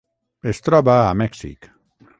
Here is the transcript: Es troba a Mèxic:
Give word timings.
Es 0.51 0.61
troba 0.69 0.95
a 1.03 1.13
Mèxic: 1.23 1.73